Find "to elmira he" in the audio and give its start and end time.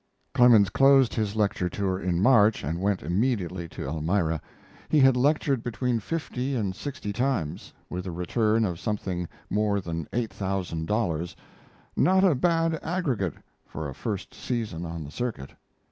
3.69-4.99